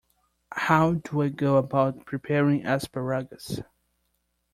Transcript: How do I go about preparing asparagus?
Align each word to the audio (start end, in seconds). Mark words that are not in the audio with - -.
How 0.55 0.93
do 0.93 1.21
I 1.21 1.29
go 1.29 1.57
about 1.57 2.07
preparing 2.07 2.65
asparagus? 2.65 3.59